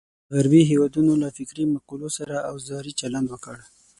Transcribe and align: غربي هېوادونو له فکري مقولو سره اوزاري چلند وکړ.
غربي 0.33 0.61
هېوادونو 0.71 1.13
له 1.23 1.27
فکري 1.37 1.63
مقولو 1.75 2.09
سره 2.17 2.35
اوزاري 2.51 2.93
چلند 2.99 3.27
وکړ. 3.29 3.57